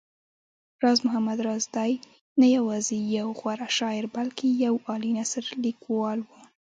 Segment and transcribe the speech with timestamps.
[0.83, 1.91] راز محمد راز دی
[2.39, 6.29] نه يوازې يو غوره شاعر بلکې يو عالي نثرليکوال و